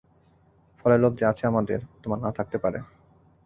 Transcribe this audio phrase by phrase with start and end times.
[0.79, 2.79] ফলের লোভ যে আছে আমাদের, তোমার না থাকতে পারে।